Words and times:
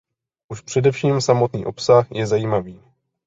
Už 0.47 0.61
především 0.61 1.21
samotný 1.21 1.65
obsah 1.65 2.07
je 2.11 2.27
zajímavý. 2.27 2.81